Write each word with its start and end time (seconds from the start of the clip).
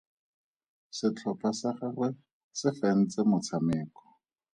Setlhopha 0.97 1.49
sa 1.59 1.69
gagwe 1.79 2.09
se 2.59 2.69
fentse 2.79 3.19
motshameko. 3.29 4.03